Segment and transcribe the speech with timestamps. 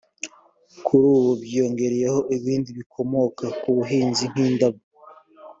[0.85, 4.79] kuri ubu byiyongereyeho ibindi bikomoka ku buhinzi nk’indabo